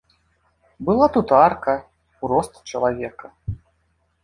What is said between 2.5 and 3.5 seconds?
чалавека.